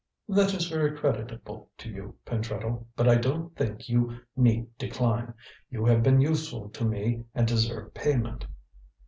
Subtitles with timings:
[0.27, 5.35] "That is very creditable to you, Pentreddle, but I don't think you need decline.
[5.69, 8.47] You have been useful to me and deserve payment."